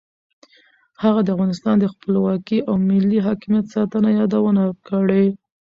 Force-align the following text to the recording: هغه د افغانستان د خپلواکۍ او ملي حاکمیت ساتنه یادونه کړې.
هغه 1.03 1.19
د 1.23 1.27
افغانستان 1.35 1.75
د 1.79 1.85
خپلواکۍ 1.93 2.59
او 2.67 2.75
ملي 2.89 3.19
حاکمیت 3.27 3.65
ساتنه 3.75 4.09
یادونه 4.19 4.63
کړې. 4.87 5.25